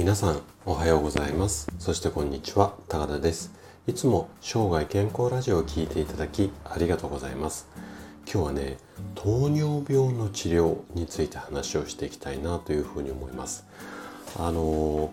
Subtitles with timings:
[0.00, 1.70] 皆さんおはようございます。
[1.78, 2.72] そしてこんにちは。
[2.88, 3.52] 高田です。
[3.86, 7.68] いつも生涯健康ラジオを聴いていただきありがとうございます。
[8.24, 8.78] 今日はね
[9.14, 13.66] 糖尿病の治療について話をしていきたいなというふうに思います。
[14.38, 15.12] あの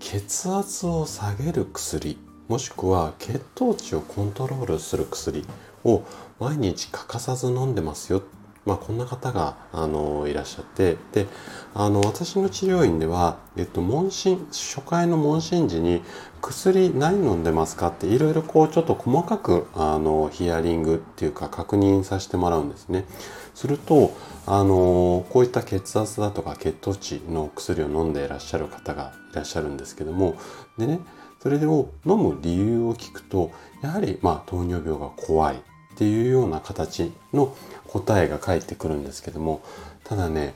[0.00, 2.18] 血圧を下げる薬
[2.48, 5.46] もしくは血糖値をコントロールする薬
[5.82, 6.02] を
[6.38, 8.22] 毎日欠かさず飲んでますよ
[8.66, 11.26] まあ、こんな方があのいらっしゃってで
[11.72, 16.02] あの私の治療院では、えっと、問診初回の問診時に
[16.42, 23.04] 薬何飲んでますかっていろいろこうちょっと細かくあのヒアリングっていうか確認させてもらうんですね。
[23.54, 24.14] すると
[24.46, 30.36] あのこういった血圧だとか血糖値の薬を飲んでいらっしゃる方がいらっしゃるんですけども
[30.76, 31.00] でね
[31.42, 33.50] それを飲む理由を聞くと
[33.82, 35.62] やはりまあ糖尿病が怖い
[35.96, 37.56] っていうような形の
[37.88, 39.62] 答えが返ってくるんですけども
[40.04, 40.54] ただね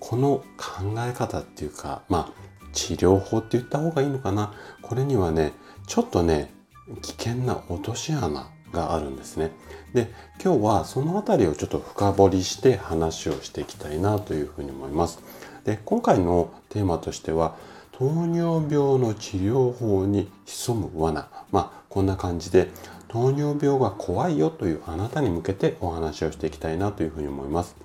[0.00, 2.32] この考え方っていうかまあ
[2.74, 5.54] 治療法って言った方がいいのかなこれにはね
[5.86, 6.52] ちょっとね
[7.00, 9.52] 危険な落とし穴があるんですね。
[9.94, 10.10] で
[10.42, 15.20] 今日はその辺りをちょっと深掘りして話をしていきたいなというふうに思います。
[15.64, 17.56] で今回のテーマとしては
[17.92, 22.70] 糖尿病の治療法に潜む罠まあこんな感じで
[23.12, 27.76] 糖尿病が怖いよというあなたに向けてお話をしていきたいなというふうに思います。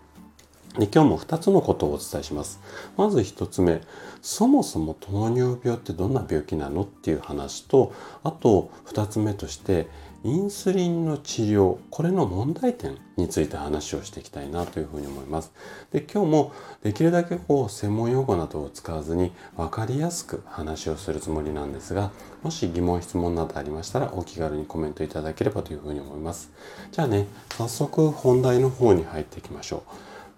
[0.79, 2.61] で今日も2つのことをお伝えします。
[2.95, 3.81] まず1つ目、
[4.21, 9.87] そもそも糖尿病ってどんな病気なのっていう話と、あと2つ目として、
[10.27, 15.53] インスリンの治療、これの問題点について話をしていきたいなというふうに思います。
[15.93, 16.51] で、今日も
[16.83, 22.11] できるだけこう専門用語などを使わずに分かりやすく話をするつもりなんですが、
[22.43, 26.51] もし疑問質問などありましたらお気軽にコメントいただければというふうに思います。
[26.91, 29.83] じゃあね、早速本題の方に入っていきましょ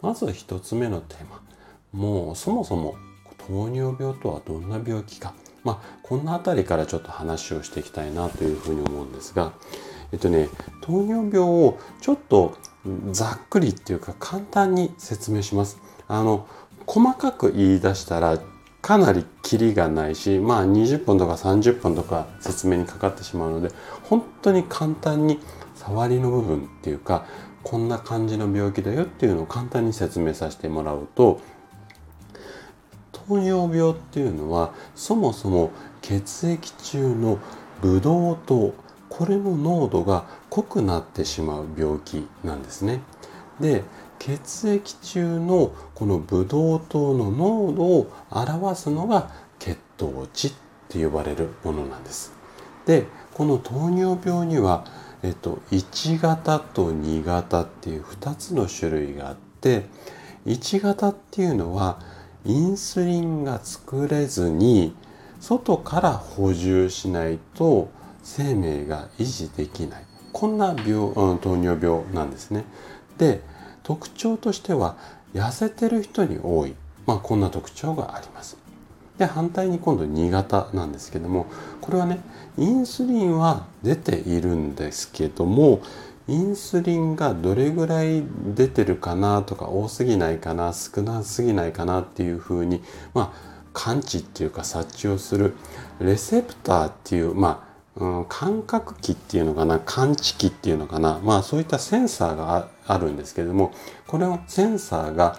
[0.03, 0.05] う。
[0.05, 1.41] まず1つ目のテーマ。
[1.93, 2.93] もうそもそも
[3.47, 5.33] 糖尿病とはどんな病気か。
[5.69, 9.53] まあ、こんな辺りからちょっと話をしていきたいなというふうに思うんですが、
[10.11, 10.49] えっとね、
[10.81, 12.57] 糖尿病をちょっと
[13.11, 15.79] ざっくりっていうか簡単に説明します。
[16.07, 16.47] あの、
[16.87, 18.39] 細かく言い出したら
[18.81, 23.69] かなりキリがないし、まあ20分とか30分とか説明にかかってしまうので、
[24.01, 25.39] 本当に簡単に
[25.75, 27.27] 触りの部分っていうか、
[27.61, 31.39] こんな感じの病気だよっていうのを簡単に説明させてもらうと、
[33.29, 37.37] 糖尿病っていうのはそもそも血液中の
[37.79, 38.73] ブドウ糖
[39.07, 43.01] これの濃度が濃くなってしまう病気なんですね。
[43.59, 43.83] で
[44.17, 50.51] 血液中のこのブドウ糖の濃度を表すのが血糖値っ
[50.89, 52.33] て呼ばれるものなんです。
[52.85, 54.85] でこの糖尿病には、
[55.21, 59.85] えっと、1型と2型っていう2つの種類があって
[60.45, 61.99] 1型っていうのは
[62.45, 64.95] インスリンが作れずに
[65.39, 67.89] 外から補充しないと
[68.23, 72.63] 生命が維持できないこんな病、糖尿病なんですね。
[73.17, 73.41] で
[73.83, 74.97] 特徴としては
[75.33, 78.57] 痩せてる人に多い、まあ、こんな特徴があります。
[79.17, 81.47] で反対に今度2型なんですけども
[81.81, 82.19] これはね
[82.57, 85.81] インスリンは出ているんですけども
[86.29, 88.23] インスリンがどれぐらい
[88.55, 95.55] 出てるかなとか多すぎないかな少なすぎないかなっていうふうにまあ感知っていうか察知をする
[95.99, 97.67] レセプターっていうま
[97.97, 103.73] あ、うん、感覚器っていうのかな感知器っていうのかなまあそういったセンサーがあるんですけれども
[104.07, 105.37] これはセンサーが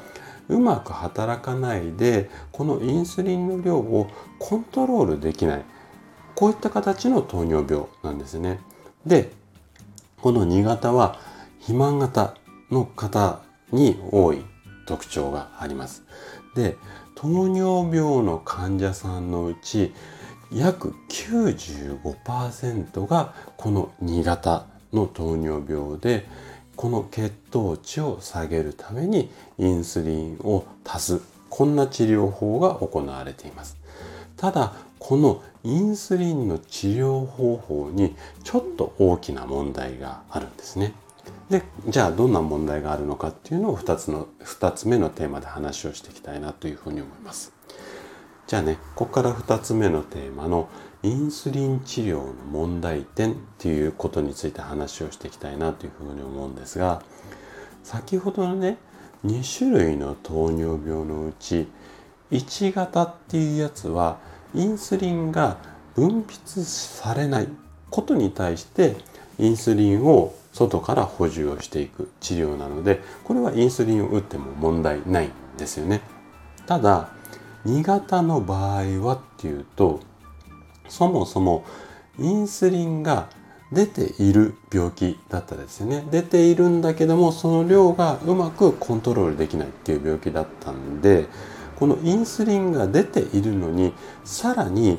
[0.48, 5.64] うまく働かないでこのインスリンの量をコントロールできない
[6.34, 8.60] こういった形の糖尿病なんですね。
[9.04, 9.30] で
[10.22, 11.18] この2型は
[11.60, 12.34] 肥満型
[12.70, 13.40] の方
[13.72, 14.44] に多い
[14.86, 16.04] 特徴があります。
[16.54, 16.76] で、
[17.14, 19.92] 糖尿病の患者さんのうち
[20.52, 26.26] 約95%がこの2型の糖尿病で
[26.76, 31.20] この血糖値を下げるためにインスリンを足す
[31.50, 33.76] こんな治療法が行われています。
[34.40, 40.94] ただこのインスリンの治療方法にちょっと大きな問題があるんですね。
[41.50, 47.52] でじゃあどんな問題があるのかっていうのを2つの2つ目のテーマで話をしていきたいなというふうに思います。
[48.46, 50.70] じゃあねここから2つ目のテーマの
[51.02, 57.02] インスリン治療の問題点っていうことについて話をしていきたいなというふうに思うんですが
[57.84, 58.78] 先ほどのね
[59.26, 61.68] 2種類の糖尿病のうち
[62.30, 64.18] 1型っていうやつは
[64.54, 65.56] インスリンが
[65.94, 67.48] 分泌されない
[67.90, 68.96] ことに対して
[69.38, 76.00] インスリンを外から補充をしていく治療なのでこれはインスリンを打っても問題ないんですよね。
[76.66, 77.10] ただ
[77.66, 80.00] 2型の場合はっていうと
[80.88, 81.64] そもそも
[82.18, 83.28] インスリンが
[83.72, 91.26] 出ている病気だったですよね出ているんだけどもその量がうまくコントロールできないっていう病気だったんで
[91.80, 94.98] このインスリンが出ているのにさらに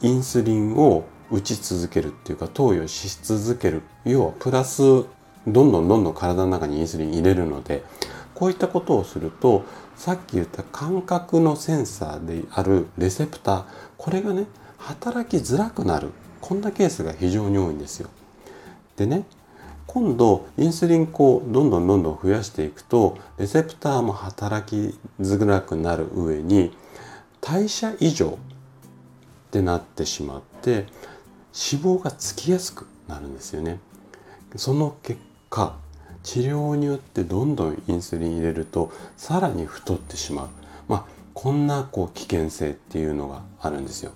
[0.00, 7.82] インスリンを打ち続けるっていうか投与し続ける要はプラスどんどんどんどん体の中にインスリン入れるので
[8.32, 9.64] こういったことをすると
[9.96, 13.64] さっき言った感覚のセンサーであるレセプター
[13.98, 14.46] これがね
[14.78, 18.08] 働きづらくなるこんなケースが非常に多いんですよ。
[18.96, 19.24] でね
[19.94, 26.76] 今度インスリンこうどんどんどんどん増やしていくとレセプターも働きづらくなる上に
[27.40, 28.30] 代謝異常っ
[29.52, 30.86] てなってしまって
[31.54, 33.78] 脂肪がつきやすくなるんですよね。
[34.56, 35.76] その結果
[36.24, 40.48] 治療によってどんどんインスリン入れるとさらに太ってしまう。
[40.88, 41.04] まあ
[41.34, 44.10] こんなこう危険性っていうのがあるんですよ。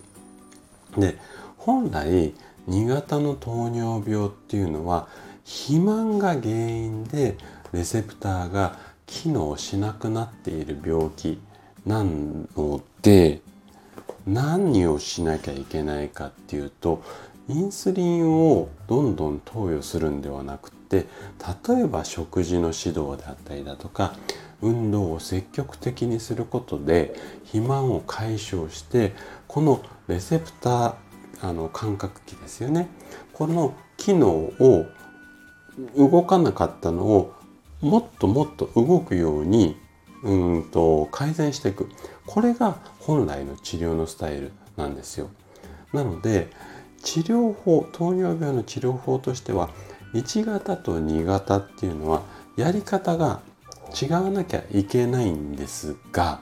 [0.97, 1.17] で
[1.57, 2.35] 本来
[2.69, 5.07] 2型の糖尿病っていうのは
[5.49, 7.39] 肥満が原因で
[7.73, 11.41] レセプターが機能しなくなっている病気
[11.87, 13.41] なので
[14.27, 17.03] 何をしなきゃいけないかっていうと
[17.49, 21.07] インスリンをどんどん投与するんではなくて
[21.69, 24.15] 例えば食事の指導であったりだとか
[24.61, 27.15] 運動を積極的にすることで
[27.45, 29.15] 肥満を解消して
[29.47, 30.95] このレセプター
[31.41, 32.89] あの感覚器ですよね。
[33.33, 34.87] この機能を
[35.97, 37.33] 動かなかったのを
[37.81, 39.77] もっともっと動くように
[40.23, 41.89] うんと改善していく。
[42.27, 45.29] これが本来の治療のスタイルなんですよ。
[45.93, 46.51] なので
[47.03, 49.71] 治療法糖尿病の治療法としては
[50.15, 52.23] 1型と2型っていうのは
[52.57, 53.41] やり方が
[54.01, 56.41] 違わなきゃいけないんですが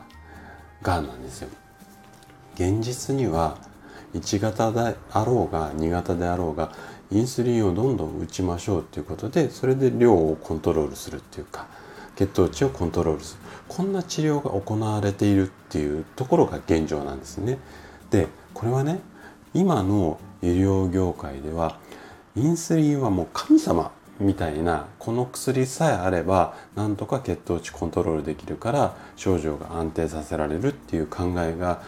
[0.82, 1.48] がなんですよ。
[2.54, 3.58] 現実には
[4.14, 6.72] 1型であろうが2型であろうが
[7.10, 11.66] インスリンをどんどん打ちましょうっていうことでそれで量をコントロールするっていうか
[12.16, 17.58] 血糖値をコントロールするこんな治療が行われているっていうところが現状なんですね。
[18.10, 19.00] でこれはね
[19.54, 21.78] 今の医療業界では
[22.34, 31.82] インスリンはもう神様みたいなこの薬さえあればなんとか血糖値コントロールできるから症状が安定させられるっていう考えが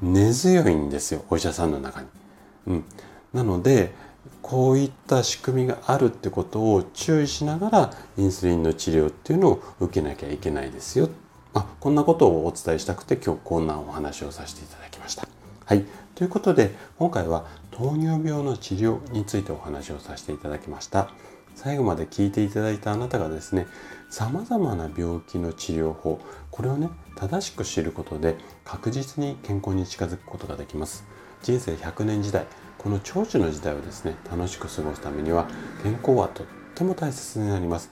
[0.00, 2.06] 根強いんですよお医者さんの中に。
[2.66, 2.84] うん、
[3.32, 3.92] なので
[4.42, 11.08] こういった仕組みがあるってことを注意しながらインスリンの治療っていうのを受けなきゃいけないですよ。
[11.54, 15.28] あこんなことをお伝えしたくて今日こんなお話をさせていただきました。
[15.64, 15.84] はい。
[16.14, 21.08] ということで今回は糖尿病の治療についてお話をさせていただきました。
[21.54, 23.66] 最後まで聞いていただいたあなたがですね
[24.10, 31.04] 様々な病気の治療法これをね正しく知ることで確実に健康に近づくことができます
[31.44, 32.46] 人生100年時代
[32.78, 35.46] この長寿の時代をですね楽しく過ごすためには
[35.82, 37.90] 健康はとっても大切になります。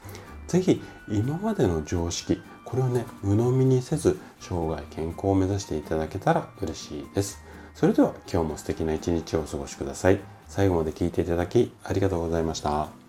[0.49, 7.43] 是非今までの常識これをね鵜呑みにせず生涯健康を目指していただけたら嬉しいです。
[7.75, 10.21] それでは今日も素敵な一日をお過ごしください。
[10.49, 13.02] 最後まで聞いていただきありがとうございました。